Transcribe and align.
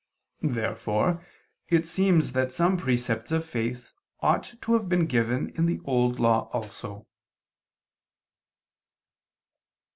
Therefore 0.41 1.23
it 1.69 1.85
seems 1.87 2.31
that 2.33 2.51
some 2.51 2.75
precepts 2.75 3.31
of 3.31 3.45
faith 3.45 3.93
ought 4.19 4.55
to 4.61 4.73
have 4.73 4.89
been 4.89 5.05
given 5.05 5.49
in 5.49 5.67
the 5.67 5.79
Old 5.85 6.19
Law 6.19 6.49
also. 6.53 7.05